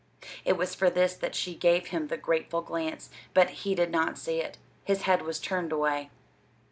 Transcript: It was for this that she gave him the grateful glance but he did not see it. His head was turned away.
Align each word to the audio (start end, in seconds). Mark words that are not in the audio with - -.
It 0.43 0.57
was 0.57 0.73
for 0.73 0.89
this 0.89 1.13
that 1.13 1.35
she 1.35 1.53
gave 1.53 1.89
him 1.89 2.07
the 2.07 2.17
grateful 2.17 2.63
glance 2.63 3.11
but 3.35 3.51
he 3.51 3.75
did 3.75 3.91
not 3.91 4.17
see 4.17 4.41
it. 4.41 4.57
His 4.83 5.03
head 5.03 5.21
was 5.21 5.39
turned 5.39 5.71
away. 5.71 6.09